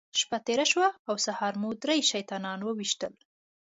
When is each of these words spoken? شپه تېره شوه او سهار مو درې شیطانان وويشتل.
شپه 0.19 0.37
تېره 0.47 0.65
شوه 0.71 0.87
او 1.09 1.15
سهار 1.25 1.53
مو 1.61 1.69
درې 1.83 1.97
شیطانان 2.11 2.59
وويشتل. 2.63 3.13